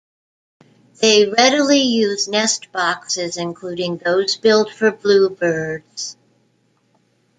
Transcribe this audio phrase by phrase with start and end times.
[0.99, 6.17] They readily use nest boxes, including those built for bluebirds.